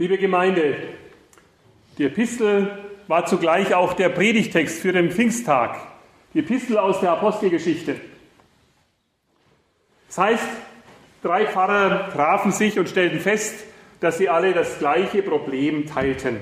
Liebe 0.00 0.16
Gemeinde, 0.16 0.76
die 1.98 2.04
Epistel 2.04 2.70
war 3.08 3.26
zugleich 3.26 3.74
auch 3.74 3.94
der 3.94 4.10
Predigtext 4.10 4.80
für 4.80 4.92
den 4.92 5.10
Pfingsttag. 5.10 5.76
Die 6.32 6.38
Epistel 6.38 6.78
aus 6.78 7.00
der 7.00 7.10
Apostelgeschichte. 7.10 7.96
Das 10.06 10.18
heißt, 10.18 10.48
drei 11.20 11.46
Pfarrer 11.46 12.10
trafen 12.12 12.52
sich 12.52 12.78
und 12.78 12.88
stellten 12.88 13.18
fest, 13.18 13.64
dass 13.98 14.18
sie 14.18 14.28
alle 14.28 14.52
das 14.52 14.78
gleiche 14.78 15.20
Problem 15.20 15.86
teilten. 15.86 16.36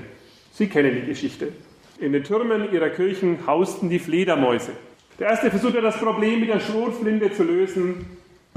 Sie 0.51 0.67
kennen 0.67 0.93
die 0.93 1.07
Geschichte. 1.07 1.51
In 1.99 2.13
den 2.13 2.23
Türmen 2.23 2.71
ihrer 2.71 2.91
Kirchen 2.91 3.47
hausten 3.47 3.89
die 3.89 3.97
Fledermäuse. 3.97 4.73
Der 5.17 5.29
erste 5.29 5.49
versuchte 5.49 5.81
das 5.81 5.97
Problem 5.97 6.41
mit 6.41 6.49
der 6.49 6.59
Schrotflinte 6.59 7.33
zu 7.33 7.41
lösen. 7.43 8.05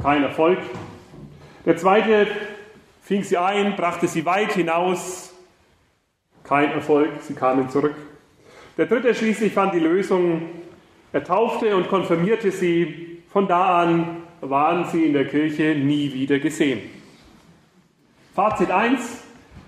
Kein 0.02 0.24
Erfolg. 0.24 0.58
Der 1.64 1.78
zweite 1.78 2.26
fing 3.10 3.24
sie 3.24 3.38
ein, 3.38 3.74
brachte 3.74 4.06
sie 4.06 4.24
weit 4.24 4.52
hinaus. 4.52 5.34
Kein 6.44 6.70
Erfolg, 6.70 7.10
sie 7.26 7.34
kamen 7.34 7.68
zurück. 7.68 7.96
Der 8.78 8.86
dritte 8.86 9.12
schließlich 9.16 9.52
fand 9.52 9.74
die 9.74 9.80
Lösung. 9.80 10.42
Er 11.12 11.24
taufte 11.24 11.74
und 11.74 11.88
konfirmierte 11.88 12.52
sie. 12.52 13.24
Von 13.32 13.48
da 13.48 13.82
an 13.82 14.18
waren 14.40 14.84
sie 14.92 15.06
in 15.06 15.12
der 15.12 15.24
Kirche 15.26 15.74
nie 15.74 16.14
wieder 16.14 16.38
gesehen. 16.38 16.82
Fazit 18.36 18.70
1. 18.70 19.00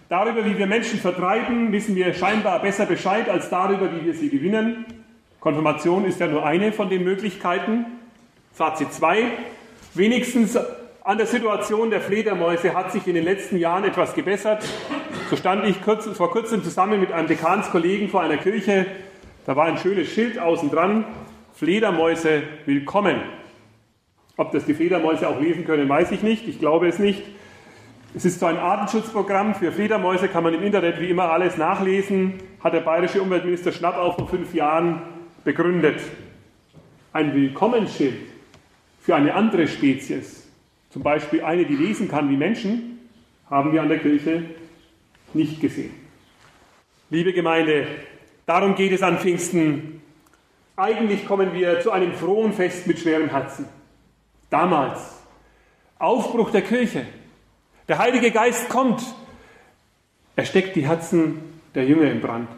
Darüber, 0.09 0.45
wie 0.45 0.57
wir 0.57 0.69
Menschen 0.69 1.01
vertreiben, 1.01 1.73
wissen 1.73 1.97
wir 1.97 2.15
scheinbar 2.15 2.63
besser 2.63 2.87
Bescheid 2.87 3.29
als 3.29 3.51
darüber, 3.51 3.91
wie 3.93 4.07
wir 4.07 4.15
sie 4.15 4.29
gewinnen. 4.29 4.85
Konfirmation 5.41 6.05
ist 6.05 6.21
ja 6.21 6.29
nur 6.29 6.47
eine 6.47 6.71
von 6.71 6.88
den 6.88 7.02
Möglichkeiten. 7.02 7.87
Fazit 8.52 8.93
2. 8.93 9.33
Wenigstens 9.95 10.57
an 11.05 11.19
der 11.19 11.27
Situation 11.27 11.91
der 11.91 12.01
Fledermäuse 12.01 12.74
hat 12.74 12.92
sich 12.92 13.06
in 13.09 13.15
den 13.15 13.24
letzten 13.24 13.56
Jahren 13.56 13.84
etwas 13.84 14.15
gebessert. 14.15 14.65
So 15.30 15.37
stand 15.37 15.66
ich 15.66 15.83
kurz, 15.83 16.06
vor 16.06 16.30
kurzem 16.30 16.62
zusammen 16.62 17.01
mit 17.01 17.10
einem 17.10 17.27
Dekanskollegen 17.27 18.09
vor 18.09 18.23
einer 18.23 18.37
Kirche. 18.37 18.87
Da 19.45 19.57
war 19.57 19.66
ein 19.66 19.79
schönes 19.79 20.09
Schild 20.09 20.38
außen 20.38 20.71
dran. 20.71 21.04
Fledermäuse 21.54 22.45
willkommen. 22.66 23.21
Ob 24.37 24.52
das 24.52 24.65
die 24.65 24.74
Fledermäuse 24.74 25.29
auch 25.29 25.40
lesen 25.40 25.65
können, 25.65 25.88
weiß 25.88 26.12
ich 26.12 26.23
nicht. 26.23 26.46
Ich 26.46 26.60
glaube 26.60 26.87
es 26.87 27.01
nicht. 27.01 27.23
Es 28.15 28.24
ist 28.24 28.38
so 28.38 28.46
ein 28.46 28.59
Artenschutzprogramm 28.59 29.55
für 29.55 29.73
Fledermäuse, 29.73 30.29
kann 30.29 30.45
man 30.45 30.55
im 30.55 30.62
Internet 30.62 31.01
wie 31.01 31.10
immer 31.10 31.30
alles 31.30 31.57
nachlesen. 31.57 32.34
Hat 32.62 32.74
der 32.74 32.80
bayerische 32.80 33.21
Umweltminister 33.21 33.73
Schnapp 33.73 33.96
auch 33.96 34.16
vor 34.18 34.29
fünf 34.29 34.55
Jahren 34.55 35.02
begründet. 35.43 36.01
Ein 37.12 37.34
Willkommensschild 37.34 38.15
für 39.01 39.16
eine 39.16 39.34
andere 39.34 39.66
Spezies 39.66 40.41
zum 40.93 41.02
Beispiel 41.02 41.43
eine, 41.43 41.65
die 41.65 41.74
lesen 41.74 42.09
kann 42.09 42.29
wie 42.29 42.37
Menschen, 42.37 43.09
haben 43.48 43.73
wir 43.73 43.80
an 43.80 43.88
der 43.88 43.98
Kirche 43.98 44.45
nicht 45.32 45.60
gesehen. 45.60 45.95
Liebe 47.09 47.32
Gemeinde, 47.32 47.87
darum 48.45 48.74
geht 48.74 48.93
es 48.93 49.02
an 49.02 49.18
Pfingsten. 49.18 50.02
Eigentlich 50.76 51.26
kommen 51.26 51.54
wir 51.54 51.80
zu 51.80 51.90
einem 51.90 52.12
frohen 52.12 52.52
Fest 52.52 52.87
mit 52.87 52.99
schwerem 52.99 53.30
Herzen. 53.30 53.66
Damals, 54.51 55.18
Aufbruch 55.99 56.51
der 56.51 56.62
Kirche. 56.62 57.06
Der 57.88 57.99
Heilige 57.99 58.30
Geist 58.30 58.68
kommt. 58.68 59.02
Er 60.37 60.45
steckt 60.45 60.77
die 60.77 60.87
Herzen 60.87 61.40
der 61.74 61.84
Jünger 61.84 62.10
in 62.10 62.21
Brand. 62.21 62.49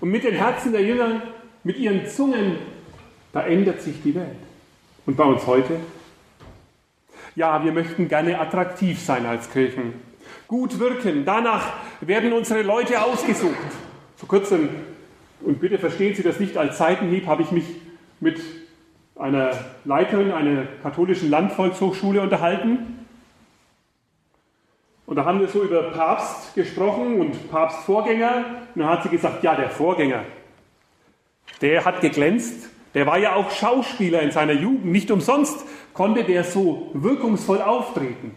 Und 0.00 0.10
mit 0.10 0.24
den 0.24 0.34
Herzen 0.34 0.72
der 0.72 0.82
Jünger, 0.82 1.22
mit 1.62 1.78
ihren 1.78 2.06
Zungen, 2.08 2.56
da 3.32 3.46
ändert 3.46 3.82
sich 3.82 4.02
die 4.02 4.14
Welt. 4.16 4.26
Und 5.06 5.16
bei 5.16 5.24
uns 5.24 5.46
heute 5.46 5.78
ja, 7.34 7.64
wir 7.64 7.72
möchten 7.72 8.08
gerne 8.08 8.38
attraktiv 8.38 9.00
sein 9.00 9.26
als 9.26 9.50
Kirchen, 9.50 9.94
gut 10.48 10.78
wirken. 10.78 11.24
Danach 11.24 11.72
werden 12.00 12.32
unsere 12.32 12.62
Leute 12.62 13.02
ausgesucht. 13.02 13.56
Vor 14.16 14.28
kurzem, 14.28 14.68
und 15.40 15.60
bitte 15.60 15.78
verstehen 15.78 16.14
Sie 16.14 16.22
das 16.22 16.38
nicht 16.38 16.56
als 16.56 16.78
Seitenhieb, 16.78 17.26
habe 17.26 17.42
ich 17.42 17.50
mich 17.50 17.64
mit 18.20 18.40
einer 19.16 19.52
Leiterin 19.84 20.32
einer 20.32 20.64
katholischen 20.82 21.30
Landvolkshochschule 21.30 22.20
unterhalten. 22.20 23.06
Und 25.06 25.16
da 25.16 25.24
haben 25.24 25.40
wir 25.40 25.48
so 25.48 25.62
über 25.62 25.90
Papst 25.90 26.54
gesprochen 26.54 27.20
und 27.20 27.50
Papstvorgänger. 27.50 28.44
Und 28.74 28.80
dann 28.80 28.88
hat 28.88 29.02
sie 29.02 29.08
gesagt, 29.10 29.42
ja, 29.42 29.54
der 29.54 29.68
Vorgänger, 29.68 30.24
der 31.60 31.84
hat 31.84 32.00
geglänzt, 32.00 32.70
der 32.94 33.06
war 33.06 33.18
ja 33.18 33.34
auch 33.34 33.50
Schauspieler 33.50 34.22
in 34.22 34.30
seiner 34.30 34.52
Jugend. 34.52 34.86
Nicht 34.86 35.10
umsonst 35.10 35.64
konnte 35.94 36.24
der 36.24 36.44
so 36.44 36.90
wirkungsvoll 36.94 37.62
auftreten. 37.62 38.34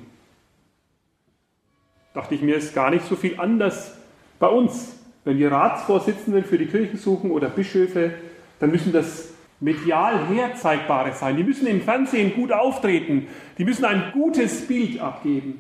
Dachte 2.14 2.36
ich 2.36 2.42
mir, 2.42 2.56
ist 2.56 2.74
gar 2.74 2.92
nicht 2.92 3.06
so 3.06 3.16
viel 3.16 3.40
anders 3.40 3.98
bei 4.40 4.48
uns. 4.48 4.96
Wenn 5.26 5.38
wir 5.38 5.52
Ratsvorsitzenden 5.52 6.46
für 6.46 6.58
die 6.58 6.68
Kirchen 6.68 6.98
suchen 6.98 7.32
oder 7.32 7.50
Bischöfe, 7.50 8.14
dann 8.60 8.72
müssen 8.72 8.94
das 8.94 9.30
medial 9.60 10.28
herzeigbare 10.28 11.14
sein. 11.14 11.36
Die 11.36 11.44
müssen 11.44 11.68
im 11.68 11.82
Fernsehen 11.82 12.34
gut 12.34 12.52
auftreten. 12.52 13.28
Die 13.58 13.66
müssen 13.66 13.84
ein 13.86 14.12
gutes 14.14 14.68
Bild 14.68 15.00
abgeben. 15.00 15.60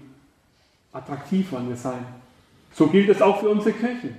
Attraktiv 0.94 1.51
wollen 1.51 1.67
wir 1.67 1.75
sein. 1.75 2.05
So 2.73 2.88
gilt 2.88 3.09
es 3.09 3.22
auch 3.22 3.41
für 3.41 3.50
unsere 3.50 3.73
Kirchen. 3.73 4.16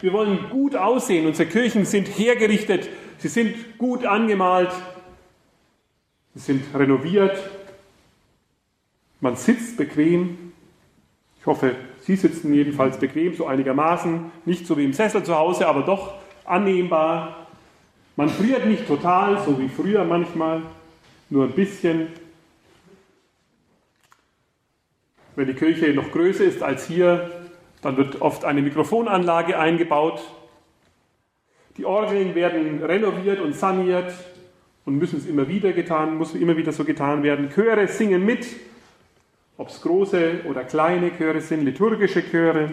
Wir 0.00 0.12
wollen 0.12 0.50
gut 0.50 0.76
aussehen. 0.76 1.26
Unsere 1.26 1.48
Kirchen 1.48 1.84
sind 1.84 2.06
hergerichtet. 2.06 2.88
Sie 3.18 3.28
sind 3.28 3.78
gut 3.78 4.04
angemalt. 4.04 4.72
Sie 6.34 6.40
sind 6.40 6.74
renoviert. 6.74 7.38
Man 9.20 9.36
sitzt 9.36 9.76
bequem. 9.76 10.52
Ich 11.40 11.46
hoffe, 11.46 11.74
Sie 12.02 12.16
sitzen 12.16 12.52
jedenfalls 12.54 12.98
bequem, 12.98 13.34
so 13.34 13.46
einigermaßen. 13.46 14.30
Nicht 14.44 14.66
so 14.66 14.76
wie 14.76 14.84
im 14.84 14.92
Sessel 14.92 15.24
zu 15.24 15.36
Hause, 15.36 15.66
aber 15.66 15.82
doch 15.82 16.14
annehmbar. 16.44 17.46
Man 18.16 18.28
friert 18.28 18.66
nicht 18.66 18.86
total, 18.86 19.42
so 19.44 19.58
wie 19.58 19.68
früher 19.68 20.04
manchmal, 20.04 20.62
nur 21.28 21.44
ein 21.44 21.52
bisschen. 21.52 22.08
Wenn 25.34 25.48
die 25.48 25.54
Kirche 25.54 25.92
noch 25.92 26.10
größer 26.12 26.44
ist 26.44 26.62
als 26.62 26.86
hier, 26.86 27.30
dann 27.82 27.96
wird 27.96 28.22
oft 28.22 28.44
eine 28.44 28.62
Mikrofonanlage 28.62 29.58
eingebaut. 29.58 30.22
Die 31.76 31.84
Orgeln 31.84 32.34
werden 32.34 32.82
renoviert 32.82 33.40
und 33.40 33.54
saniert 33.54 34.12
und 34.86 34.96
müssen 34.96 35.18
es 35.18 35.26
immer 35.26 35.48
wieder 35.48 35.72
getan, 35.72 36.16
muss 36.16 36.34
immer 36.34 36.56
wieder 36.56 36.72
so 36.72 36.84
getan 36.84 37.22
werden. 37.22 37.50
Chöre 37.50 37.86
singen 37.88 38.24
mit, 38.24 38.46
ob 39.58 39.68
es 39.68 39.82
große 39.82 40.42
oder 40.48 40.64
kleine 40.64 41.10
Chöre 41.16 41.40
sind, 41.40 41.64
liturgische 41.64 42.22
Chöre. 42.22 42.70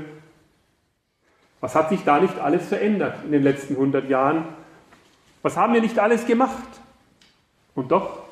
Was 1.59 1.75
hat 1.75 1.89
sich 1.89 2.03
da 2.03 2.19
nicht 2.19 2.39
alles 2.39 2.67
verändert 2.67 3.23
in 3.25 3.31
den 3.31 3.43
letzten 3.43 3.73
100 3.73 4.09
Jahren? 4.09 4.45
Was 5.41 5.57
haben 5.57 5.73
wir 5.73 5.81
nicht 5.81 5.99
alles 5.99 6.25
gemacht? 6.25 6.67
Und 7.75 7.91
doch 7.91 8.23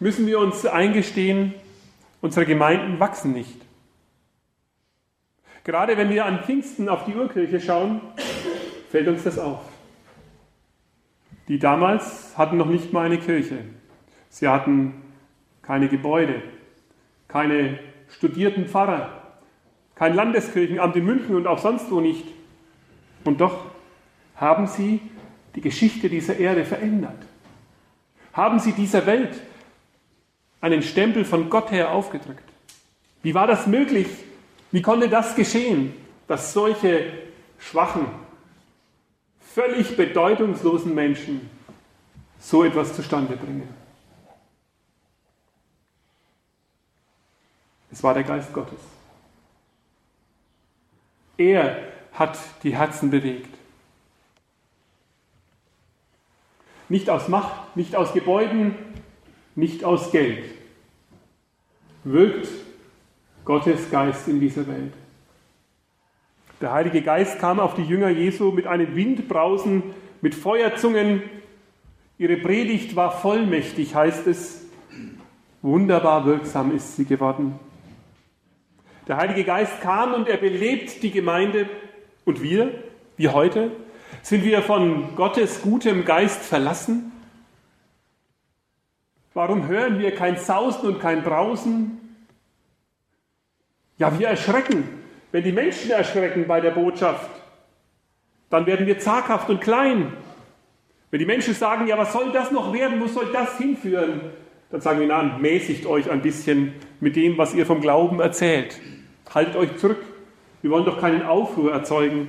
müssen 0.00 0.26
wir 0.26 0.38
uns 0.38 0.66
eingestehen, 0.66 1.54
unsere 2.20 2.46
Gemeinden 2.46 2.98
wachsen 2.98 3.32
nicht. 3.32 3.60
Gerade 5.64 5.96
wenn 5.96 6.10
wir 6.10 6.24
an 6.24 6.42
Pfingsten 6.42 6.88
auf 6.88 7.04
die 7.04 7.14
Urkirche 7.14 7.60
schauen, 7.60 8.00
fällt 8.90 9.06
uns 9.06 9.22
das 9.22 9.38
auf. 9.38 9.71
Die 11.48 11.58
damals 11.58 12.36
hatten 12.38 12.56
noch 12.56 12.68
nicht 12.68 12.92
mal 12.92 13.06
eine 13.06 13.18
Kirche. 13.18 13.58
Sie 14.28 14.48
hatten 14.48 14.94
keine 15.62 15.88
Gebäude, 15.88 16.42
keine 17.28 17.78
studierten 18.08 18.66
Pfarrer, 18.66 19.22
kein 19.94 20.14
Landeskirchenamt 20.14 20.96
in 20.96 21.04
München 21.04 21.36
und 21.36 21.46
auch 21.46 21.58
sonst 21.58 21.90
wo 21.90 22.00
nicht. 22.00 22.26
Und 23.24 23.40
doch 23.40 23.66
haben 24.36 24.66
sie 24.66 25.00
die 25.54 25.60
Geschichte 25.60 26.08
dieser 26.08 26.38
Erde 26.38 26.64
verändert. 26.64 27.18
Haben 28.32 28.58
sie 28.58 28.72
dieser 28.72 29.06
Welt 29.06 29.40
einen 30.60 30.82
Stempel 30.82 31.24
von 31.24 31.50
Gott 31.50 31.70
her 31.70 31.90
aufgedrückt. 31.90 32.44
Wie 33.22 33.34
war 33.34 33.46
das 33.46 33.66
möglich, 33.66 34.08
wie 34.70 34.82
konnte 34.82 35.08
das 35.08 35.36
geschehen, 35.36 35.94
dass 36.28 36.52
solche 36.52 37.04
schwachen, 37.58 38.06
völlig 39.54 39.96
bedeutungslosen 39.96 40.94
Menschen 40.94 41.50
so 42.38 42.64
etwas 42.64 42.94
zustande 42.94 43.36
bringen? 43.36 43.68
Es 47.90 48.02
war 48.02 48.14
der 48.14 48.24
Geist 48.24 48.52
Gottes. 48.52 48.80
Er 51.36 51.92
hat 52.12 52.38
die 52.62 52.74
Herzen 52.74 53.10
bewegt. 53.10 53.54
Nicht 56.88 57.10
aus 57.10 57.28
Macht, 57.28 57.76
nicht 57.76 57.96
aus 57.96 58.12
Gebäuden, 58.12 58.74
nicht 59.54 59.84
aus 59.84 60.10
Geld. 60.10 60.44
Wirkt 62.04 62.48
Gottes 63.44 63.90
Geist 63.90 64.28
in 64.28 64.40
dieser 64.40 64.66
Welt. 64.66 64.92
Der 66.62 66.72
Heilige 66.72 67.02
Geist 67.02 67.40
kam 67.40 67.58
auf 67.58 67.74
die 67.74 67.82
Jünger 67.82 68.08
Jesu 68.08 68.52
mit 68.52 68.68
einem 68.68 68.94
Windbrausen, 68.94 69.82
mit 70.20 70.32
Feuerzungen. 70.32 71.20
Ihre 72.18 72.36
Predigt 72.36 72.94
war 72.94 73.10
vollmächtig, 73.10 73.96
heißt 73.96 74.28
es. 74.28 74.64
Wunderbar 75.60 76.24
wirksam 76.24 76.72
ist 76.72 76.94
sie 76.94 77.04
geworden. 77.04 77.58
Der 79.08 79.16
Heilige 79.16 79.42
Geist 79.42 79.80
kam 79.80 80.14
und 80.14 80.28
er 80.28 80.36
belebt 80.36 81.02
die 81.02 81.10
Gemeinde. 81.10 81.68
Und 82.24 82.40
wir, 82.44 82.72
wie 83.16 83.28
heute, 83.28 83.72
sind 84.22 84.44
wir 84.44 84.62
von 84.62 85.16
Gottes 85.16 85.62
gutem 85.62 86.04
Geist 86.04 86.42
verlassen? 86.42 87.10
Warum 89.34 89.66
hören 89.66 89.98
wir 89.98 90.14
kein 90.14 90.36
Sausen 90.36 90.90
und 90.90 91.00
kein 91.00 91.24
Brausen? 91.24 91.98
Ja, 93.98 94.16
wir 94.16 94.28
erschrecken. 94.28 95.01
Wenn 95.32 95.42
die 95.42 95.52
Menschen 95.52 95.90
erschrecken 95.90 96.46
bei 96.46 96.60
der 96.60 96.72
Botschaft, 96.72 97.28
dann 98.50 98.66
werden 98.66 98.86
wir 98.86 98.98
zaghaft 98.98 99.48
und 99.48 99.62
klein. 99.62 100.12
Wenn 101.10 101.18
die 101.18 101.26
Menschen 101.26 101.54
sagen, 101.54 101.86
ja, 101.86 101.96
was 101.96 102.12
soll 102.12 102.32
das 102.32 102.52
noch 102.52 102.72
werden, 102.72 103.00
wo 103.00 103.06
soll 103.06 103.32
das 103.32 103.56
hinführen, 103.56 104.20
dann 104.70 104.80
sagen 104.82 105.00
wir, 105.00 105.06
na, 105.06 105.22
mäßigt 105.38 105.86
euch 105.86 106.10
ein 106.10 106.20
bisschen 106.20 106.74
mit 107.00 107.16
dem, 107.16 107.38
was 107.38 107.54
ihr 107.54 107.64
vom 107.64 107.80
Glauben 107.80 108.20
erzählt. 108.20 108.78
Haltet 109.34 109.56
euch 109.56 109.76
zurück. 109.78 110.02
Wir 110.60 110.70
wollen 110.70 110.84
doch 110.84 111.00
keinen 111.00 111.22
Aufruhr 111.22 111.72
erzeugen. 111.72 112.28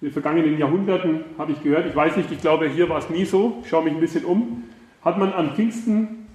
In 0.00 0.08
den 0.08 0.12
vergangenen 0.12 0.58
Jahrhunderten 0.58 1.24
habe 1.38 1.52
ich 1.52 1.62
gehört, 1.62 1.86
ich 1.86 1.96
weiß 1.96 2.16
nicht, 2.16 2.30
ich 2.30 2.40
glaube, 2.40 2.68
hier 2.68 2.88
war 2.88 2.98
es 2.98 3.08
nie 3.08 3.24
so, 3.24 3.58
ich 3.62 3.68
schaue 3.68 3.84
mich 3.84 3.94
ein 3.94 4.00
bisschen 4.00 4.24
um, 4.24 4.64
hat 5.04 5.16
man 5.18 5.32
am 5.32 5.54
Pfingsten 5.54 6.26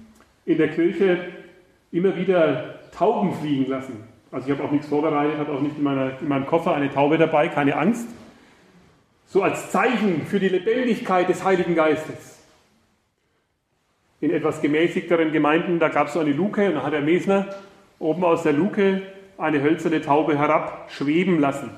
in 0.46 0.58
der 0.58 0.68
Kirche 0.68 1.18
immer 1.92 2.16
wieder 2.16 2.80
Tauben 2.92 3.34
fliegen 3.34 3.66
lassen. 3.66 4.13
Also 4.34 4.48
ich 4.48 4.58
habe 4.58 4.66
auch 4.66 4.72
nichts 4.72 4.88
vorbereitet, 4.88 5.38
habe 5.38 5.52
auch 5.52 5.60
nicht 5.60 5.78
in, 5.78 5.84
meiner, 5.84 6.20
in 6.20 6.26
meinem 6.26 6.44
Koffer 6.44 6.74
eine 6.74 6.92
Taube 6.92 7.18
dabei, 7.18 7.46
keine 7.46 7.76
Angst. 7.76 8.08
So 9.26 9.44
als 9.44 9.70
Zeichen 9.70 10.26
für 10.26 10.40
die 10.40 10.48
Lebendigkeit 10.48 11.28
des 11.28 11.44
Heiligen 11.44 11.76
Geistes. 11.76 12.40
In 14.20 14.32
etwas 14.32 14.60
gemäßigteren 14.60 15.30
Gemeinden, 15.30 15.78
da 15.78 15.88
gab 15.88 16.08
es 16.08 16.14
so 16.14 16.18
eine 16.18 16.32
Luke 16.32 16.66
und 16.66 16.74
da 16.74 16.82
hat 16.82 16.92
der 16.92 17.02
Mesner 17.02 17.46
oben 18.00 18.24
aus 18.24 18.42
der 18.42 18.54
Luke 18.54 19.02
eine 19.38 19.62
hölzerne 19.62 20.02
Taube 20.02 20.36
herab 20.36 20.88
schweben 20.90 21.38
lassen. 21.38 21.70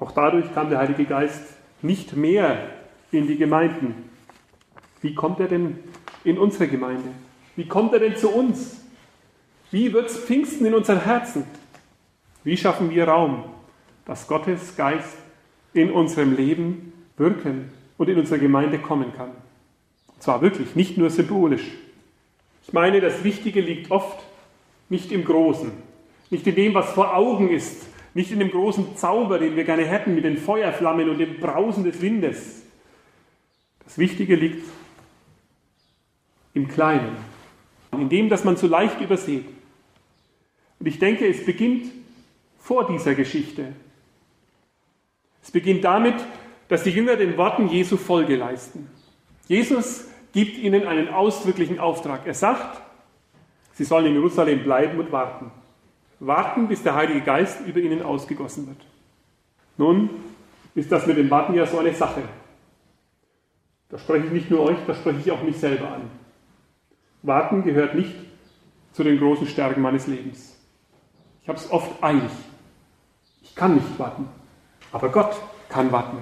Auch 0.00 0.10
dadurch 0.10 0.52
kam 0.54 0.68
der 0.68 0.80
Heilige 0.80 1.04
Geist 1.04 1.44
nicht 1.80 2.16
mehr 2.16 2.70
in 3.12 3.28
die 3.28 3.36
Gemeinden. 3.36 4.10
Wie 5.00 5.14
kommt 5.14 5.38
er 5.38 5.46
denn 5.46 5.78
in 6.24 6.38
unsere 6.38 6.66
Gemeinde? 6.66 7.10
Wie 7.54 7.68
kommt 7.68 7.92
er 7.92 8.00
denn 8.00 8.16
zu 8.16 8.30
uns? 8.30 8.81
Wie 9.72 9.90
wird 9.94 10.10
es 10.10 10.18
Pfingsten 10.18 10.66
in 10.66 10.74
unseren 10.74 11.02
Herzen? 11.02 11.44
Wie 12.44 12.58
schaffen 12.58 12.90
wir 12.90 13.08
Raum, 13.08 13.44
dass 14.04 14.28
Gottes 14.28 14.76
Geist 14.76 15.16
in 15.72 15.90
unserem 15.90 16.36
Leben 16.36 16.92
wirken 17.16 17.72
und 17.96 18.10
in 18.10 18.18
unsere 18.18 18.38
Gemeinde 18.38 18.78
kommen 18.78 19.14
kann? 19.16 19.30
Und 20.08 20.22
zwar 20.22 20.42
wirklich, 20.42 20.76
nicht 20.76 20.98
nur 20.98 21.08
symbolisch. 21.08 21.70
Ich 22.66 22.74
meine, 22.74 23.00
das 23.00 23.24
Wichtige 23.24 23.62
liegt 23.62 23.90
oft 23.90 24.22
nicht 24.90 25.10
im 25.10 25.24
Großen, 25.24 25.72
nicht 26.28 26.46
in 26.46 26.54
dem, 26.54 26.74
was 26.74 26.90
vor 26.90 27.16
Augen 27.16 27.48
ist, 27.48 27.86
nicht 28.12 28.30
in 28.30 28.40
dem 28.40 28.50
großen 28.50 28.94
Zauber, 28.98 29.38
den 29.38 29.56
wir 29.56 29.64
gerne 29.64 29.86
hätten 29.86 30.14
mit 30.14 30.24
den 30.24 30.36
Feuerflammen 30.36 31.08
und 31.08 31.16
dem 31.16 31.40
Brausen 31.40 31.84
des 31.84 32.02
Windes. 32.02 32.62
Das 33.84 33.96
Wichtige 33.96 34.36
liegt 34.36 34.66
im 36.52 36.68
Kleinen, 36.68 37.16
in 37.92 38.10
dem, 38.10 38.28
dass 38.28 38.44
man 38.44 38.58
so 38.58 38.66
leicht 38.66 39.00
übersieht. 39.00 39.46
Und 40.82 40.88
ich 40.88 40.98
denke, 40.98 41.28
es 41.28 41.46
beginnt 41.46 41.92
vor 42.58 42.88
dieser 42.88 43.14
Geschichte. 43.14 43.68
Es 45.40 45.52
beginnt 45.52 45.84
damit, 45.84 46.16
dass 46.66 46.82
die 46.82 46.90
Jünger 46.90 47.14
den 47.14 47.36
Worten 47.36 47.68
Jesu 47.68 47.96
Folge 47.96 48.34
leisten. 48.34 48.90
Jesus 49.46 50.08
gibt 50.32 50.58
ihnen 50.58 50.84
einen 50.88 51.06
ausdrücklichen 51.08 51.78
Auftrag. 51.78 52.26
Er 52.26 52.34
sagt, 52.34 52.82
sie 53.74 53.84
sollen 53.84 54.06
in 54.06 54.14
Jerusalem 54.14 54.64
bleiben 54.64 54.98
und 54.98 55.12
warten. 55.12 55.52
Warten, 56.18 56.66
bis 56.66 56.82
der 56.82 56.96
Heilige 56.96 57.20
Geist 57.20 57.60
über 57.64 57.78
ihnen 57.78 58.02
ausgegossen 58.02 58.66
wird. 58.66 58.84
Nun 59.76 60.10
ist 60.74 60.90
das 60.90 61.06
mit 61.06 61.16
dem 61.16 61.30
Warten 61.30 61.54
ja 61.54 61.64
so 61.64 61.78
eine 61.78 61.94
Sache. 61.94 62.24
Da 63.88 63.98
spreche 63.98 64.26
ich 64.26 64.32
nicht 64.32 64.50
nur 64.50 64.62
euch, 64.62 64.78
da 64.88 64.96
spreche 64.96 65.20
ich 65.20 65.30
auch 65.30 65.44
mich 65.44 65.58
selber 65.58 65.92
an. 65.92 66.10
Warten 67.22 67.62
gehört 67.62 67.94
nicht 67.94 68.16
zu 68.90 69.04
den 69.04 69.20
großen 69.20 69.46
Stärken 69.46 69.80
meines 69.80 70.08
Lebens. 70.08 70.51
Ich 71.42 71.48
habe 71.48 71.58
es 71.58 71.70
oft 71.70 72.02
eilig. 72.02 72.30
Ich 73.42 73.54
kann 73.54 73.74
nicht 73.74 73.98
warten. 73.98 74.28
Aber 74.92 75.08
Gott 75.08 75.34
kann 75.68 75.90
warten. 75.90 76.18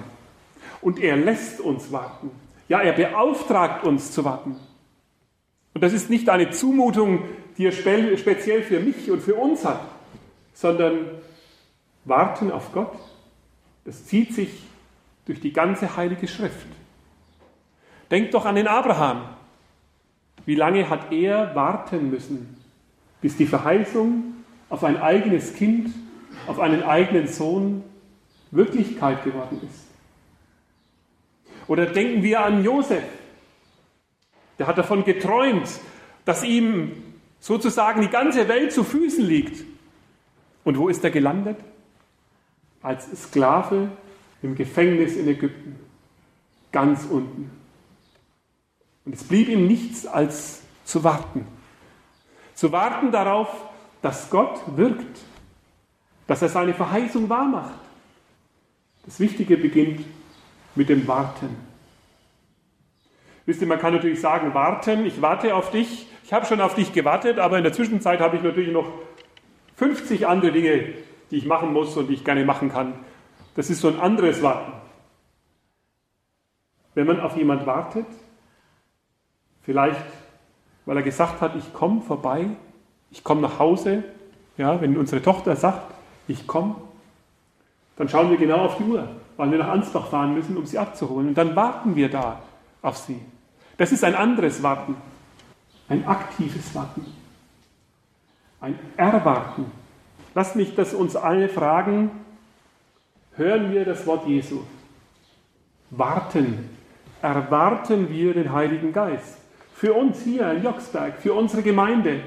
Und 0.81 0.99
er 0.99 1.15
lässt 1.15 1.59
uns 1.59 1.91
warten. 1.91 2.31
Ja, 2.67 2.81
er 2.81 2.93
beauftragt 2.93 3.83
uns 3.83 4.11
zu 4.11 4.23
warten. 4.25 4.55
Und 5.73 5.81
das 5.83 5.93
ist 5.93 6.09
nicht 6.09 6.29
eine 6.29 6.49
Zumutung, 6.51 7.23
die 7.57 7.65
er 7.65 7.71
speziell 7.71 8.63
für 8.63 8.79
mich 8.79 9.11
und 9.11 9.21
für 9.21 9.35
uns 9.35 9.63
hat, 9.65 9.81
sondern 10.53 11.05
warten 12.05 12.51
auf 12.51 12.73
Gott. 12.73 12.93
Das 13.85 14.05
zieht 14.05 14.33
sich 14.33 14.63
durch 15.25 15.39
die 15.39 15.53
ganze 15.53 15.95
heilige 15.95 16.27
Schrift. 16.27 16.67
Denkt 18.09 18.33
doch 18.33 18.45
an 18.45 18.55
den 18.55 18.67
Abraham. 18.67 19.23
Wie 20.45 20.55
lange 20.55 20.89
hat 20.89 21.11
er 21.11 21.55
warten 21.55 22.09
müssen, 22.09 22.57
bis 23.21 23.37
die 23.37 23.45
Verheißung 23.45 24.23
auf 24.71 24.83
ein 24.83 24.99
eigenes 24.99 25.53
Kind, 25.53 25.93
auf 26.47 26.59
einen 26.59 26.81
eigenen 26.81 27.27
Sohn 27.27 27.83
Wirklichkeit 28.49 29.23
geworden 29.23 29.61
ist? 29.69 29.85
Oder 31.67 31.85
denken 31.85 32.23
wir 32.23 32.43
an 32.43 32.63
Josef. 32.63 33.03
Der 34.57 34.67
hat 34.67 34.77
davon 34.77 35.03
geträumt, 35.03 35.69
dass 36.25 36.43
ihm 36.43 36.91
sozusagen 37.39 38.01
die 38.01 38.07
ganze 38.07 38.47
Welt 38.47 38.71
zu 38.71 38.83
Füßen 38.83 39.25
liegt. 39.25 39.63
Und 40.63 40.77
wo 40.77 40.87
ist 40.87 41.03
er 41.03 41.11
gelandet? 41.11 41.57
Als 42.81 43.09
Sklave 43.23 43.89
im 44.41 44.55
Gefängnis 44.55 45.15
in 45.15 45.27
Ägypten. 45.27 45.75
Ganz 46.71 47.05
unten. 47.05 47.51
Und 49.03 49.15
es 49.15 49.23
blieb 49.23 49.49
ihm 49.49 49.67
nichts 49.67 50.05
als 50.05 50.61
zu 50.85 51.03
warten. 51.03 51.45
Zu 52.53 52.71
warten 52.71 53.11
darauf, 53.11 53.49
dass 54.01 54.29
Gott 54.29 54.61
wirkt, 54.75 55.19
dass 56.27 56.41
er 56.41 56.49
seine 56.49 56.73
Verheißung 56.73 57.29
wahrmacht. 57.29 57.79
Das 59.05 59.19
Wichtige 59.19 59.57
beginnt 59.57 60.05
mit 60.75 60.89
dem 60.89 61.07
Warten. 61.07 61.55
Wisst 63.45 63.61
ihr, 63.61 63.67
man 63.67 63.79
kann 63.79 63.93
natürlich 63.93 64.21
sagen, 64.21 64.53
warten, 64.53 65.05
ich 65.05 65.21
warte 65.21 65.55
auf 65.55 65.71
dich, 65.71 66.07
ich 66.23 66.31
habe 66.31 66.45
schon 66.45 66.61
auf 66.61 66.75
dich 66.75 66.93
gewartet, 66.93 67.39
aber 67.39 67.57
in 67.57 67.63
der 67.63 67.73
Zwischenzeit 67.73 68.19
habe 68.19 68.37
ich 68.37 68.43
natürlich 68.43 68.71
noch 68.71 68.91
50 69.75 70.27
andere 70.27 70.51
Dinge, 70.51 70.93
die 71.31 71.37
ich 71.37 71.45
machen 71.45 71.73
muss 71.73 71.97
und 71.97 72.07
die 72.07 72.13
ich 72.13 72.23
gerne 72.23 72.45
machen 72.45 72.71
kann. 72.71 72.93
Das 73.55 73.69
ist 73.69 73.81
so 73.81 73.87
ein 73.87 73.99
anderes 73.99 74.41
Warten. 74.41 74.73
Wenn 76.93 77.07
man 77.07 77.19
auf 77.19 77.35
jemand 77.35 77.65
wartet, 77.65 78.05
Vielleicht, 79.63 80.05
weil 80.85 80.97
er 80.97 81.03
gesagt 81.03 81.41
hat, 81.41 81.55
ich 81.55 81.73
komme 81.73 82.01
vorbei, 82.01 82.49
ich 83.11 83.23
komme 83.23 83.41
nach 83.41 83.59
Hause. 83.59 84.03
Ja, 84.57 84.79
wenn 84.81 84.97
unsere 84.97 85.21
Tochter 85.21 85.55
sagt, 85.55 85.93
ich 86.27 86.47
komme, 86.47 86.75
dann 87.97 88.09
schauen 88.09 88.29
wir 88.29 88.37
genau 88.37 88.65
auf 88.65 88.77
die 88.77 88.83
Uhr, 88.83 89.07
weil 89.37 89.51
wir 89.51 89.59
nach 89.59 89.69
Ansbach 89.69 90.07
fahren 90.07 90.33
müssen, 90.33 90.57
um 90.57 90.65
sie 90.65 90.77
abzuholen. 90.77 91.29
Und 91.29 91.37
dann 91.37 91.55
warten 91.55 91.95
wir 91.95 92.09
da 92.09 92.41
auf 92.81 92.97
sie. 92.97 93.19
Das 93.77 93.91
ist 93.91 94.03
ein 94.03 94.15
anderes 94.15 94.63
Warten, 94.63 94.95
ein 95.89 96.05
aktives 96.05 96.73
Warten, 96.73 97.05
ein 98.59 98.77
Erwarten. 98.97 99.65
Lasst 100.33 100.55
mich 100.55 100.75
das 100.75 100.93
uns 100.93 101.15
alle 101.15 101.49
fragen, 101.49 102.11
hören 103.35 103.71
wir 103.71 103.85
das 103.85 104.05
Wort 104.05 104.27
Jesu? 104.27 104.61
Warten, 105.89 106.69
erwarten 107.21 108.09
wir 108.09 108.33
den 108.33 108.53
Heiligen 108.53 108.93
Geist? 108.93 109.37
Für 109.73 109.93
uns 109.93 110.21
hier 110.21 110.51
in 110.51 110.63
Jocksberg, 110.63 111.19
für 111.19 111.33
unsere 111.33 111.63
Gemeinde 111.63 112.21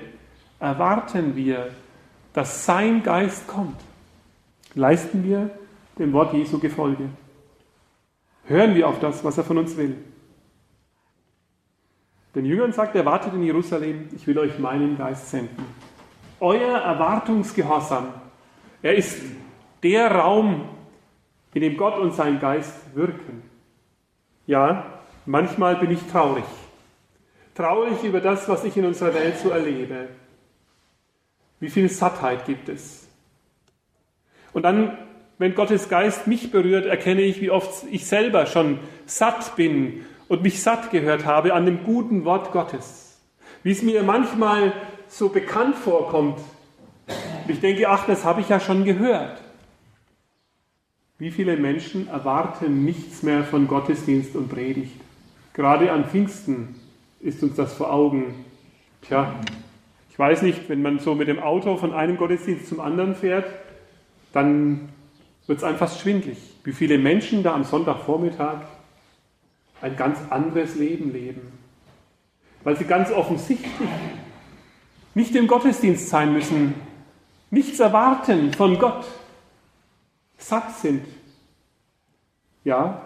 erwarten 0.58 1.36
wir, 1.36 1.70
dass 2.32 2.64
sein 2.64 3.02
Geist 3.02 3.46
kommt. 3.46 3.80
Leisten 4.74 5.24
wir 5.24 5.50
dem 5.98 6.12
Wort 6.12 6.32
Jesu 6.32 6.58
Gefolge. 6.58 7.08
Hören 8.46 8.74
wir 8.74 8.88
auf 8.88 8.98
das, 9.00 9.22
was 9.24 9.38
er 9.38 9.44
von 9.44 9.58
uns 9.58 9.76
will. 9.76 9.96
Den 12.34 12.44
Jüngern 12.44 12.72
sagt 12.72 12.96
er, 12.96 13.04
wartet 13.04 13.32
in 13.34 13.44
Jerusalem, 13.44 14.08
ich 14.14 14.26
will 14.26 14.38
euch 14.38 14.58
meinen 14.58 14.98
Geist 14.98 15.30
senden. 15.30 15.64
Euer 16.40 16.78
Erwartungsgehorsam, 16.78 18.08
er 18.82 18.96
ist 18.96 19.22
der 19.82 20.10
Raum, 20.10 20.68
in 21.54 21.60
dem 21.60 21.76
Gott 21.76 21.96
und 21.98 22.12
sein 22.12 22.40
Geist 22.40 22.94
wirken. 22.96 23.42
Ja, 24.46 24.84
manchmal 25.24 25.76
bin 25.76 25.92
ich 25.92 26.02
traurig 26.10 26.44
traurig 27.54 28.02
über 28.02 28.20
das, 28.20 28.48
was 28.48 28.64
ich 28.64 28.76
in 28.76 28.84
unserer 28.84 29.14
Welt 29.14 29.38
so 29.38 29.50
erlebe. 29.50 30.08
Wie 31.60 31.70
viel 31.70 31.88
Sattheit 31.88 32.46
gibt 32.46 32.68
es? 32.68 33.06
Und 34.52 34.62
dann, 34.62 34.96
wenn 35.38 35.54
Gottes 35.54 35.88
Geist 35.88 36.26
mich 36.26 36.50
berührt, 36.50 36.86
erkenne 36.86 37.22
ich, 37.22 37.40
wie 37.40 37.50
oft 37.50 37.84
ich 37.90 38.06
selber 38.06 38.46
schon 38.46 38.78
satt 39.06 39.56
bin 39.56 40.04
und 40.28 40.42
mich 40.42 40.62
satt 40.62 40.90
gehört 40.90 41.24
habe 41.24 41.54
an 41.54 41.66
dem 41.66 41.84
guten 41.84 42.24
Wort 42.24 42.52
Gottes. 42.52 43.20
Wie 43.62 43.72
es 43.72 43.82
mir 43.82 44.02
manchmal 44.02 44.72
so 45.08 45.28
bekannt 45.28 45.76
vorkommt, 45.76 46.38
Und 47.44 47.50
ich 47.50 47.60
denke, 47.60 47.88
ach, 47.88 48.06
das 48.06 48.24
habe 48.24 48.40
ich 48.40 48.48
ja 48.48 48.58
schon 48.58 48.84
gehört. 48.84 49.40
Wie 51.18 51.30
viele 51.30 51.56
Menschen 51.56 52.08
erwarten 52.08 52.84
nichts 52.84 53.22
mehr 53.22 53.44
von 53.44 53.68
Gottesdienst 53.68 54.34
und 54.34 54.48
Predigt? 54.48 55.00
Gerade 55.52 55.92
an 55.92 56.06
Pfingsten 56.06 56.74
ist 57.20 57.42
uns 57.42 57.54
das 57.56 57.74
vor 57.74 57.92
Augen. 57.92 58.44
Tja, 59.02 59.34
ich 60.14 60.18
weiß 60.20 60.42
nicht, 60.42 60.68
wenn 60.68 60.80
man 60.80 61.00
so 61.00 61.16
mit 61.16 61.26
dem 61.26 61.40
Auto 61.40 61.76
von 61.76 61.92
einem 61.92 62.16
Gottesdienst 62.16 62.68
zum 62.68 62.78
anderen 62.78 63.16
fährt, 63.16 63.46
dann 64.32 64.90
wird 65.48 65.58
es 65.58 65.64
einfach 65.64 65.92
schwindlig, 65.92 66.38
wie 66.62 66.70
viele 66.70 66.98
Menschen 66.98 67.42
da 67.42 67.52
am 67.52 67.64
Sonntagvormittag 67.64 68.60
ein 69.82 69.96
ganz 69.96 70.20
anderes 70.30 70.76
Leben 70.76 71.12
leben. 71.12 71.40
Weil 72.62 72.76
sie 72.76 72.84
ganz 72.84 73.10
offensichtlich 73.10 73.72
nicht 75.14 75.34
im 75.34 75.48
Gottesdienst 75.48 76.08
sein 76.08 76.32
müssen, 76.32 76.74
nichts 77.50 77.80
erwarten 77.80 78.52
von 78.52 78.78
Gott, 78.78 79.04
satt 80.38 80.76
sind. 80.76 81.04
Ja, 82.62 83.02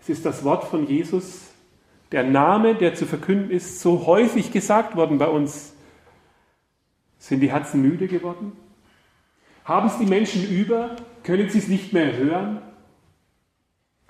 es 0.00 0.08
ist 0.08 0.24
das 0.24 0.44
Wort 0.44 0.62
von 0.62 0.86
Jesus, 0.86 1.48
der 2.12 2.22
Name, 2.22 2.76
der 2.76 2.94
zu 2.94 3.06
verkünden 3.06 3.50
ist, 3.50 3.80
so 3.80 4.06
häufig 4.06 4.52
gesagt 4.52 4.94
worden 4.94 5.18
bei 5.18 5.26
uns. 5.26 5.74
Sind 7.18 7.40
die 7.40 7.50
Herzen 7.50 7.82
müde 7.82 8.08
geworden? 8.08 8.52
Haben 9.64 9.88
es 9.88 9.98
die 9.98 10.06
Menschen 10.06 10.48
über? 10.48 10.96
Können 11.24 11.50
sie 11.50 11.58
es 11.58 11.68
nicht 11.68 11.92
mehr 11.92 12.16
hören? 12.16 12.62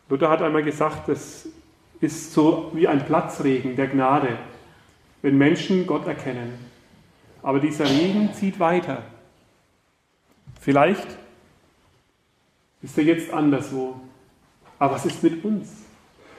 Luther 0.09 0.31
hat 0.31 0.43
einmal 0.43 0.63
gesagt, 0.63 1.09
das 1.09 1.49
ist 2.01 2.33
so 2.33 2.71
wie 2.75 2.87
ein 2.87 3.05
Platzregen 3.05 3.77
der 3.77 3.89
Gnade, 3.89 4.39
wenn 5.23 5.37
Menschen 5.37 5.87
Gott 5.87 6.07
erkennen. 6.07 6.59
Aber 7.43 7.61
dieser 7.61 7.85
Regen 7.85 8.33
zieht 8.35 8.61
weiter. 8.61 9.03
Vielleicht 10.61 11.07
ist 12.83 12.97
er 12.99 13.05
jetzt 13.05 13.33
anderswo. 13.33 14.01
Aber 14.79 14.95
was 14.95 15.07
ist 15.07 15.23
mit 15.23 15.45
uns? 15.45 15.69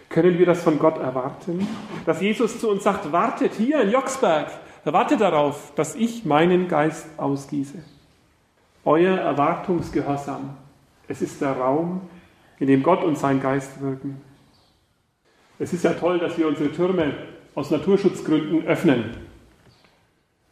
Können 0.08 0.40
wir 0.40 0.46
das 0.46 0.64
von 0.64 0.80
Gott 0.80 0.98
erwarten? 0.98 1.68
Dass 2.06 2.22
Jesus 2.22 2.60
zu 2.60 2.70
uns 2.70 2.84
sagt, 2.84 3.12
wartet 3.12 3.54
hier 3.54 3.82
in 3.82 3.92
Jocksberg, 3.92 4.50
wartet 4.86 5.22
darauf, 5.22 5.74
dass 5.76 5.96
ich 5.96 6.26
meinen 6.26 6.68
Geist 6.68 7.08
ausgieße. 7.18 7.80
Euer 8.86 9.18
Erwartungsgehorsam, 9.18 10.58
es 11.08 11.22
ist 11.22 11.42
der 11.42 11.54
Raum, 11.54 12.02
in 12.60 12.68
dem 12.68 12.84
Gott 12.84 13.04
und 13.04 13.18
sein 13.18 13.42
Geist 13.42 13.82
wirken. 13.82 14.22
Es 15.58 15.74
ist 15.74 15.84
ja 15.84 15.94
toll, 15.94 16.20
dass 16.20 16.38
wir 16.38 16.48
unsere 16.48 16.72
Türme 16.72 17.14
aus 17.56 17.72
Naturschutzgründen 17.72 18.66
öffnen. 18.66 19.18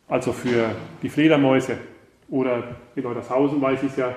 Also 0.07 0.34
für 0.34 0.72
die 1.01 1.10
Fledermäuse 1.10 1.77
oder 2.29 2.75
in 2.96 3.03
Leutershausen 3.03 3.62
weiß 3.62 3.84
ich 3.84 3.91
es 3.91 3.98
ja 3.98 4.13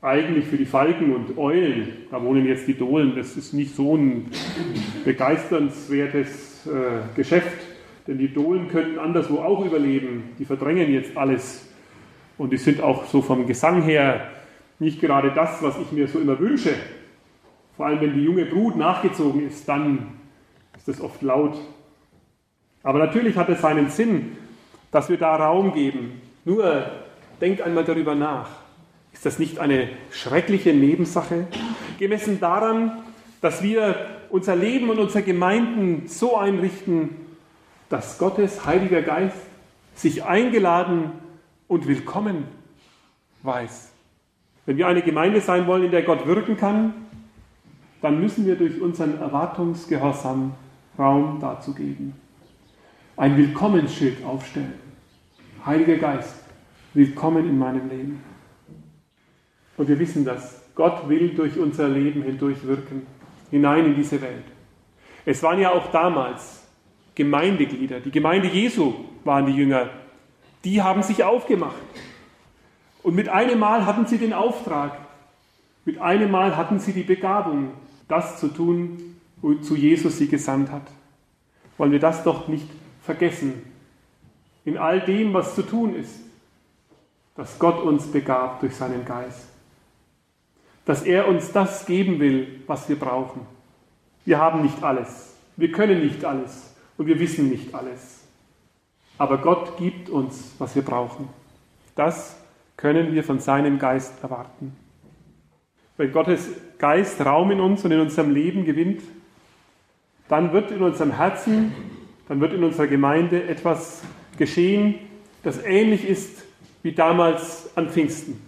eigentlich 0.00 0.46
für 0.46 0.56
die 0.56 0.66
Falken 0.66 1.14
und 1.14 1.36
Eulen. 1.38 2.06
Da 2.10 2.22
wohnen 2.22 2.46
jetzt 2.46 2.66
die 2.68 2.74
Dohlen. 2.74 3.16
Das 3.16 3.36
ist 3.36 3.52
nicht 3.52 3.74
so 3.74 3.96
ein 3.96 4.30
begeisternswertes 5.04 6.66
äh, 6.66 7.16
Geschäft, 7.16 7.58
denn 8.08 8.16
die 8.16 8.32
Dohlen 8.32 8.68
könnten 8.68 8.98
anderswo 8.98 9.40
auch 9.40 9.64
überleben. 9.64 10.30
Die 10.38 10.46
verdrängen 10.46 10.90
jetzt 10.90 11.14
alles. 11.16 11.68
Und 12.38 12.52
die 12.52 12.56
sind 12.56 12.80
auch 12.80 13.04
so 13.04 13.20
vom 13.20 13.46
Gesang 13.46 13.82
her 13.82 14.30
nicht 14.78 15.00
gerade 15.00 15.30
das, 15.32 15.62
was 15.62 15.78
ich 15.78 15.92
mir 15.92 16.08
so 16.08 16.18
immer 16.18 16.38
wünsche. 16.38 16.74
Vor 17.76 17.86
allem, 17.86 18.00
wenn 18.00 18.14
die 18.14 18.24
junge 18.24 18.46
Brut 18.46 18.76
nachgezogen 18.76 19.46
ist, 19.46 19.68
dann 19.68 20.08
ist 20.76 20.88
das 20.88 21.00
oft 21.02 21.20
laut. 21.20 21.58
Aber 22.82 22.98
natürlich 22.98 23.36
hat 23.36 23.50
es 23.50 23.60
seinen 23.60 23.90
Sinn, 23.90 24.38
dass 24.90 25.10
wir 25.10 25.18
da 25.18 25.36
Raum 25.36 25.74
geben. 25.74 26.22
Nur 26.46 26.86
denkt 27.42 27.60
einmal 27.60 27.84
darüber 27.84 28.14
nach. 28.14 28.48
Ist 29.12 29.26
das 29.26 29.38
nicht 29.38 29.58
eine 29.58 29.90
schreckliche 30.10 30.72
Nebensache? 30.72 31.46
Gemessen 31.98 32.40
daran, 32.40 33.02
dass 33.42 33.62
wir 33.62 33.96
unser 34.30 34.56
Leben 34.56 34.88
und 34.88 34.98
unsere 34.98 35.24
Gemeinden 35.24 36.04
so 36.06 36.36
einrichten, 36.36 37.27
dass 37.88 38.18
Gottes 38.18 38.66
Heiliger 38.66 39.02
Geist 39.02 39.38
sich 39.94 40.24
eingeladen 40.24 41.12
und 41.66 41.86
willkommen 41.86 42.44
weiß. 43.42 43.92
Wenn 44.66 44.76
wir 44.76 44.86
eine 44.86 45.02
Gemeinde 45.02 45.40
sein 45.40 45.66
wollen, 45.66 45.84
in 45.84 45.90
der 45.90 46.02
Gott 46.02 46.26
wirken 46.26 46.56
kann, 46.56 46.94
dann 48.02 48.20
müssen 48.20 48.46
wir 48.46 48.56
durch 48.56 48.80
unseren 48.80 49.18
Erwartungsgehorsam 49.18 50.54
Raum 50.98 51.38
dazu 51.40 51.74
geben. 51.74 52.14
Ein 53.16 53.36
Willkommensschild 53.36 54.24
aufstellen. 54.24 54.74
Heiliger 55.64 55.96
Geist, 55.96 56.36
willkommen 56.94 57.48
in 57.48 57.58
meinem 57.58 57.88
Leben. 57.88 58.22
Und 59.76 59.88
wir 59.88 59.98
wissen 59.98 60.24
das. 60.24 60.62
Gott 60.74 61.08
will 61.08 61.30
durch 61.30 61.58
unser 61.58 61.88
Leben 61.88 62.22
hindurch 62.22 62.64
wirken, 62.64 63.06
hinein 63.50 63.86
in 63.86 63.94
diese 63.96 64.20
Welt. 64.20 64.44
Es 65.24 65.42
waren 65.42 65.58
ja 65.58 65.70
auch 65.72 65.90
damals 65.90 66.67
Gemeindeglieder. 67.18 67.98
Die 67.98 68.12
Gemeinde 68.12 68.46
Jesu 68.46 68.94
waren 69.24 69.46
die 69.46 69.52
Jünger. 69.52 69.90
Die 70.64 70.80
haben 70.82 71.02
sich 71.02 71.24
aufgemacht. 71.24 71.74
Und 73.02 73.16
mit 73.16 73.28
einem 73.28 73.58
Mal 73.58 73.86
hatten 73.86 74.06
sie 74.06 74.18
den 74.18 74.32
Auftrag, 74.32 74.96
mit 75.84 75.98
einem 76.00 76.30
Mal 76.30 76.56
hatten 76.56 76.78
sie 76.78 76.92
die 76.92 77.02
Begabung, 77.02 77.72
das 78.06 78.38
zu 78.38 78.48
tun, 78.48 79.16
wozu 79.42 79.74
Jesus 79.74 80.18
sie 80.18 80.28
gesandt 80.28 80.70
hat. 80.70 80.86
Wollen 81.76 81.90
wir 81.90 81.98
das 81.98 82.22
doch 82.22 82.46
nicht 82.46 82.68
vergessen. 83.02 83.62
In 84.64 84.78
all 84.78 85.00
dem, 85.00 85.34
was 85.34 85.56
zu 85.56 85.62
tun 85.62 85.96
ist, 85.96 86.20
dass 87.34 87.58
Gott 87.58 87.82
uns 87.82 88.06
begabt 88.06 88.62
durch 88.62 88.76
seinen 88.76 89.04
Geist. 89.04 89.48
Dass 90.84 91.02
er 91.02 91.26
uns 91.26 91.50
das 91.50 91.84
geben 91.84 92.20
will, 92.20 92.62
was 92.68 92.88
wir 92.88 92.96
brauchen. 92.96 93.40
Wir 94.24 94.38
haben 94.38 94.62
nicht 94.62 94.82
alles. 94.84 95.34
Wir 95.56 95.72
können 95.72 96.00
nicht 96.00 96.24
alles. 96.24 96.68
Und 96.98 97.06
wir 97.06 97.18
wissen 97.18 97.48
nicht 97.48 97.74
alles. 97.74 98.18
Aber 99.16 99.38
Gott 99.38 99.78
gibt 99.78 100.10
uns, 100.10 100.52
was 100.58 100.74
wir 100.74 100.82
brauchen. 100.82 101.28
Das 101.96 102.36
können 102.76 103.14
wir 103.14 103.24
von 103.24 103.40
seinem 103.40 103.78
Geist 103.78 104.22
erwarten. 104.22 104.76
Wenn 105.96 106.12
Gottes 106.12 106.48
Geist 106.78 107.24
Raum 107.24 107.50
in 107.50 107.60
uns 107.60 107.84
und 107.84 107.90
in 107.90 108.00
unserem 108.00 108.32
Leben 108.32 108.64
gewinnt, 108.64 109.02
dann 110.28 110.52
wird 110.52 110.70
in 110.70 110.82
unserem 110.82 111.12
Herzen, 111.12 111.72
dann 112.28 112.40
wird 112.40 112.52
in 112.52 112.62
unserer 112.62 112.86
Gemeinde 112.86 113.44
etwas 113.44 114.02
geschehen, 114.36 114.96
das 115.42 115.62
ähnlich 115.64 116.06
ist 116.06 116.44
wie 116.82 116.92
damals 116.92 117.70
an 117.76 117.90
Pfingsten. 117.90 118.40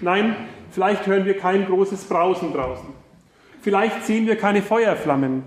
Nein, 0.00 0.36
vielleicht 0.70 1.06
hören 1.06 1.24
wir 1.26 1.36
kein 1.36 1.66
großes 1.66 2.04
Brausen 2.04 2.52
draußen. 2.52 2.88
Vielleicht 3.60 4.04
sehen 4.04 4.26
wir 4.26 4.36
keine 4.36 4.62
Feuerflammen. 4.62 5.42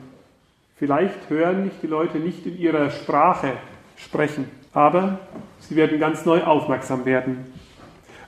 Vielleicht 0.76 1.30
hören 1.30 1.66
nicht 1.66 1.82
die 1.82 1.88
Leute 1.88 2.18
nicht 2.20 2.46
in 2.46 2.58
ihrer 2.58 2.90
Sprache 2.90 3.54
sprechen. 3.98 4.50
Aber 4.74 5.20
sie 5.60 5.76
werden 5.76 6.00
ganz 6.00 6.26
neu 6.26 6.44
aufmerksam 6.44 7.06
werden. 7.06 7.54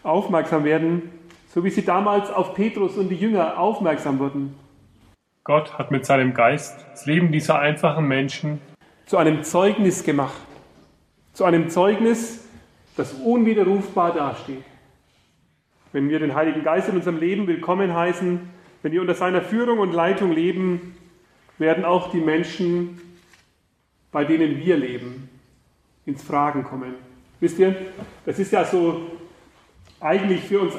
Aufmerksam 0.03 0.63
werden 0.63 1.11
so 1.57 1.63
wie 1.63 1.69
sie 1.69 1.83
damals 1.83 2.29
auf 2.29 2.53
Petrus 2.53 2.97
und 2.97 3.09
die 3.09 3.15
Jünger 3.15 3.57
aufmerksam 3.57 4.19
wurden. 4.19 4.53
Gott 5.43 5.77
hat 5.77 5.91
mit 5.91 6.05
seinem 6.05 6.33
Geist 6.33 6.85
das 6.91 7.05
Leben 7.05 7.31
dieser 7.31 7.59
einfachen 7.59 8.07
Menschen 8.07 8.61
zu 9.05 9.17
einem 9.17 9.43
Zeugnis 9.43 10.03
gemacht. 10.03 10.39
Zu 11.33 11.45
einem 11.45 11.69
Zeugnis, 11.69 12.45
das 12.95 13.13
unwiderrufbar 13.13 14.13
dasteht. 14.13 14.63
Wenn 15.93 16.09
wir 16.09 16.19
den 16.19 16.35
Heiligen 16.35 16.63
Geist 16.63 16.89
in 16.89 16.95
unserem 16.95 17.17
Leben 17.17 17.47
willkommen 17.47 17.95
heißen, 17.95 18.39
wenn 18.83 18.91
wir 18.91 19.01
unter 19.01 19.15
seiner 19.15 19.41
Führung 19.41 19.79
und 19.79 19.93
Leitung 19.93 20.31
leben, 20.31 20.96
werden 21.57 21.85
auch 21.85 22.11
die 22.11 22.19
Menschen, 22.19 23.01
bei 24.11 24.23
denen 24.23 24.57
wir 24.57 24.77
leben, 24.77 25.29
ins 26.05 26.23
Fragen 26.23 26.63
kommen. 26.63 26.95
Wisst 27.39 27.59
ihr, 27.59 27.75
das 28.25 28.39
ist 28.39 28.51
ja 28.51 28.65
so 28.65 29.01
eigentlich 29.99 30.41
für 30.41 30.61
uns 30.61 30.73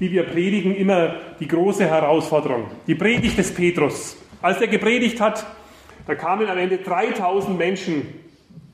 die 0.00 0.10
wir 0.12 0.24
predigen, 0.24 0.74
immer 0.74 1.16
die 1.40 1.48
große 1.48 1.84
Herausforderung. 1.84 2.66
Die 2.86 2.94
Predigt 2.94 3.36
des 3.36 3.52
Petrus. 3.52 4.16
Als 4.40 4.60
er 4.60 4.68
gepredigt 4.68 5.20
hat, 5.20 5.44
da 6.06 6.14
kamen 6.14 6.48
am 6.48 6.56
Ende 6.56 6.78
3000 6.78 7.58
Menschen 7.58 8.06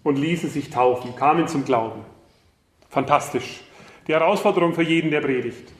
und 0.03 0.17
ließen 0.17 0.51
sich 0.51 0.71
taufen, 0.71 1.17
kamen 1.17 1.49
zum 1.49 1.65
Glauben. 1.65 2.03
Fantastisch. 2.91 3.63
Die 4.07 4.13
Herausforderung 4.13 4.75
für 4.75 4.83
jeden, 4.83 5.11
der 5.11 5.21
predigt. 5.21 5.73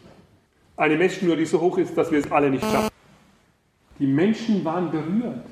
Eine 0.77 0.97
Messschnur, 0.97 1.37
die 1.37 1.45
so 1.45 1.61
hoch 1.61 1.79
ist, 1.79 1.97
dass 1.97 2.11
wir 2.11 2.19
es 2.19 2.33
alle 2.33 2.51
nicht 2.51 2.65
schaffen. 2.65 2.91
Die 3.99 4.07
Menschen 4.07 4.65
waren 4.65 4.91
berührt. 4.91 5.45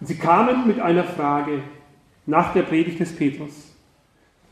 Und 0.00 0.06
sie 0.06 0.16
kamen 0.16 0.66
mit 0.66 0.80
einer 0.80 1.04
Frage 1.04 1.62
nach 2.26 2.52
der 2.52 2.62
Predigt 2.62 3.00
des 3.00 3.14
Petrus. 3.14 3.72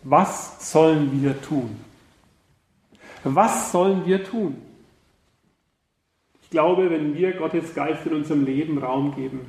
Was 0.03 0.71
sollen 0.73 1.23
wir 1.23 1.41
tun? 1.41 1.77
Was 3.25 3.73
sollen 3.73 4.07
wir 4.07 4.25
tun? 4.25 4.57
Ich 6.43 6.51
glaube, 6.51 6.91
wenn 6.91 7.15
wir 7.15 7.33
Gottes 7.33 7.75
Geist 7.75 8.07
in 8.07 8.15
unserem 8.15 8.45
Leben 8.45 8.79
Raum 8.79 9.15
geben, 9.15 9.41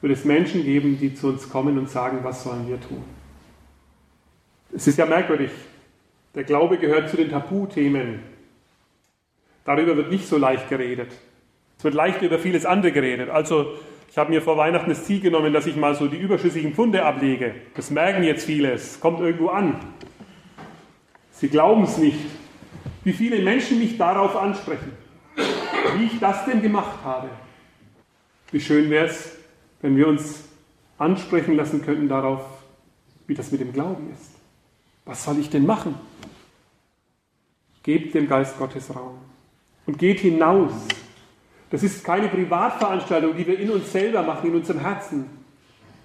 wird 0.00 0.12
es 0.12 0.24
Menschen 0.24 0.62
geben, 0.62 0.98
die 0.98 1.14
zu 1.14 1.28
uns 1.28 1.48
kommen 1.48 1.78
und 1.78 1.90
sagen, 1.90 2.20
was 2.22 2.44
sollen 2.44 2.68
wir 2.68 2.80
tun? 2.80 3.02
Es 4.72 4.86
ist 4.86 4.98
ja 4.98 5.06
merkwürdig. 5.06 5.50
Der 6.34 6.44
Glaube 6.44 6.78
gehört 6.78 7.10
zu 7.10 7.16
den 7.16 7.30
Tabuthemen. 7.30 8.20
Darüber 9.64 9.96
wird 9.96 10.10
nicht 10.10 10.28
so 10.28 10.38
leicht 10.38 10.68
geredet. 10.68 11.10
Es 11.78 11.84
wird 11.84 11.94
leicht 11.94 12.22
über 12.22 12.38
vieles 12.38 12.66
andere 12.66 12.92
geredet. 12.92 13.30
Also 13.30 13.74
ich 14.10 14.16
habe 14.16 14.30
mir 14.30 14.40
vor 14.40 14.56
Weihnachten 14.56 14.88
das 14.88 15.04
Ziel 15.04 15.20
genommen, 15.20 15.52
dass 15.52 15.66
ich 15.66 15.76
mal 15.76 15.94
so 15.94 16.08
die 16.08 16.16
überschüssigen 16.16 16.72
Pfunde 16.72 17.04
ablege. 17.04 17.54
Das 17.74 17.90
merken 17.90 18.22
jetzt 18.22 18.46
viele, 18.46 18.72
es 18.72 18.98
kommt 19.00 19.20
irgendwo 19.20 19.48
an. 19.48 19.78
Sie 21.32 21.48
glauben 21.48 21.84
es 21.84 21.98
nicht, 21.98 22.18
wie 23.04 23.12
viele 23.12 23.40
Menschen 23.42 23.78
mich 23.78 23.96
darauf 23.96 24.34
ansprechen, 24.34 24.92
wie 25.96 26.04
ich 26.04 26.18
das 26.18 26.46
denn 26.46 26.62
gemacht 26.62 26.98
habe. 27.04 27.28
Wie 28.50 28.60
schön 28.60 28.90
wäre 28.90 29.06
es, 29.06 29.36
wenn 29.82 29.96
wir 29.96 30.08
uns 30.08 30.48
ansprechen 30.96 31.54
lassen 31.54 31.82
könnten 31.82 32.08
darauf, 32.08 32.42
wie 33.26 33.34
das 33.34 33.52
mit 33.52 33.60
dem 33.60 33.72
Glauben 33.72 34.10
ist. 34.12 34.32
Was 35.04 35.22
soll 35.24 35.38
ich 35.38 35.50
denn 35.50 35.66
machen? 35.66 35.94
Gebt 37.82 38.14
dem 38.14 38.28
Geist 38.28 38.58
Gottes 38.58 38.94
Raum 38.94 39.18
und 39.86 39.98
geht 39.98 40.20
hinaus 40.20 40.72
das 41.70 41.82
ist 41.82 42.02
keine 42.02 42.28
Privatveranstaltung, 42.28 43.36
die 43.36 43.46
wir 43.46 43.58
in 43.58 43.70
uns 43.70 43.92
selber 43.92 44.22
machen, 44.22 44.48
in 44.48 44.54
unserem 44.54 44.80
Herzen. 44.80 45.26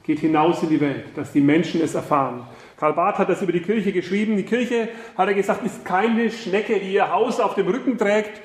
Geht 0.03 0.19
hinaus 0.19 0.61
in 0.63 0.69
die 0.69 0.81
Welt, 0.81 1.05
dass 1.15 1.31
die 1.31 1.39
Menschen 1.39 1.81
es 1.81 1.95
erfahren. 1.95 2.45
Karl 2.77 2.93
Barth 2.93 3.17
hat 3.17 3.29
das 3.29 3.41
über 3.41 3.53
die 3.53 3.61
Kirche 3.61 3.93
geschrieben. 3.93 4.35
Die 4.35 4.43
Kirche, 4.43 4.89
hat 5.17 5.29
er 5.29 5.33
gesagt, 5.33 5.65
ist 5.65 5.85
keine 5.85 6.29
Schnecke, 6.29 6.79
die 6.79 6.93
ihr 6.93 7.09
Haus 7.09 7.39
auf 7.39 7.55
dem 7.55 7.67
Rücken 7.67 7.97
trägt 7.97 8.41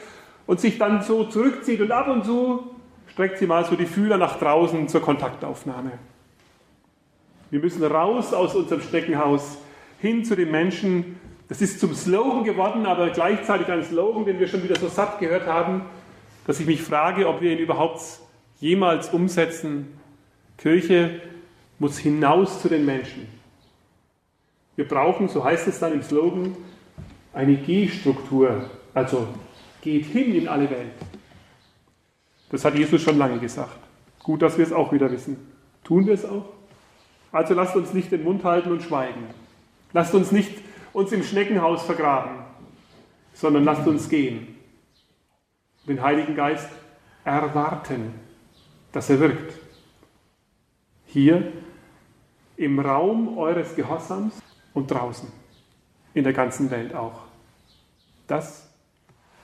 und 0.46 0.60
sich 0.60 0.78
dann 0.78 1.02
so 1.02 1.24
zurückzieht 1.24 1.80
und 1.80 1.90
ab 1.90 2.06
und 2.06 2.24
zu 2.24 2.70
streckt 3.08 3.38
sie 3.38 3.48
mal 3.48 3.64
so 3.64 3.74
die 3.74 3.86
Fühler 3.86 4.16
nach 4.16 4.38
draußen 4.38 4.86
zur 4.86 5.02
Kontaktaufnahme. 5.02 5.92
Wir 7.50 7.58
müssen 7.58 7.82
raus 7.82 8.32
aus 8.32 8.54
unserem 8.54 8.80
Steckenhaus 8.80 9.58
hin 9.98 10.24
zu 10.24 10.36
den 10.36 10.52
Menschen. 10.52 11.18
Das 11.48 11.60
ist 11.60 11.80
zum 11.80 11.94
Slogan 11.94 12.44
geworden, 12.44 12.86
aber 12.86 13.10
gleichzeitig 13.10 13.66
ein 13.66 13.82
Slogan, 13.82 14.24
den 14.24 14.38
wir 14.38 14.46
schon 14.46 14.62
wieder 14.62 14.76
so 14.76 14.86
satt 14.86 15.18
gehört 15.18 15.46
haben 15.48 15.82
dass 16.48 16.60
ich 16.60 16.66
mich 16.66 16.80
frage, 16.80 17.28
ob 17.28 17.42
wir 17.42 17.52
ihn 17.52 17.58
überhaupt 17.58 18.00
jemals 18.58 19.10
umsetzen. 19.10 20.00
Kirche 20.56 21.20
muss 21.78 21.98
hinaus 21.98 22.62
zu 22.62 22.70
den 22.70 22.86
Menschen. 22.86 23.28
Wir 24.74 24.88
brauchen, 24.88 25.28
so 25.28 25.44
heißt 25.44 25.68
es 25.68 25.78
dann 25.78 25.92
im 25.92 26.02
Slogan, 26.02 26.56
eine 27.34 27.54
G-Struktur, 27.54 28.70
also 28.94 29.28
geht 29.82 30.06
hin 30.06 30.34
in 30.34 30.48
alle 30.48 30.70
Welt. 30.70 30.94
Das 32.50 32.64
hat 32.64 32.74
Jesus 32.76 33.02
schon 33.02 33.18
lange 33.18 33.38
gesagt. 33.38 33.78
Gut, 34.22 34.40
dass 34.40 34.56
wir 34.56 34.64
es 34.64 34.72
auch 34.72 34.90
wieder 34.90 35.12
wissen. 35.12 35.36
Tun 35.84 36.06
wir 36.06 36.14
es 36.14 36.24
auch? 36.24 36.46
Also 37.30 37.52
lasst 37.52 37.76
uns 37.76 37.92
nicht 37.92 38.10
den 38.10 38.24
Mund 38.24 38.42
halten 38.42 38.72
und 38.72 38.82
schweigen. 38.82 39.26
Lasst 39.92 40.14
uns 40.14 40.32
nicht 40.32 40.52
uns 40.94 41.12
im 41.12 41.22
Schneckenhaus 41.22 41.82
vergraben, 41.82 42.38
sondern 43.34 43.64
lasst 43.64 43.86
uns 43.86 44.08
gehen 44.08 44.57
den 45.88 46.02
Heiligen 46.02 46.36
Geist 46.36 46.68
erwarten, 47.24 48.14
dass 48.92 49.10
er 49.10 49.20
wirkt. 49.20 49.58
Hier 51.06 51.52
im 52.56 52.78
Raum 52.78 53.38
eures 53.38 53.74
Gehorsams 53.74 54.40
und 54.74 54.90
draußen, 54.90 55.30
in 56.14 56.24
der 56.24 56.32
ganzen 56.32 56.70
Welt 56.70 56.94
auch. 56.94 57.22
Das 58.26 58.68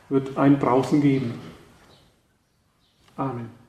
wird 0.09 0.37
ein 0.37 0.61
Draußen 0.61 1.01
geben. 1.01 1.41
Amen. 3.17 3.63